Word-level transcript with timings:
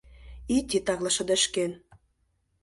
Ит 0.55 0.65
титакле 0.69 1.09
шыдешкен 1.17 1.71